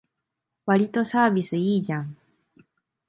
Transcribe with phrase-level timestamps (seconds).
[0.65, 2.17] わりとサービスいいじゃん